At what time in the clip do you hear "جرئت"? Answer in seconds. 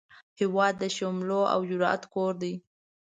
1.69-2.01